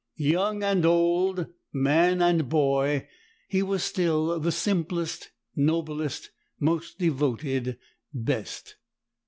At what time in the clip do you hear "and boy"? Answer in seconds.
2.23-3.07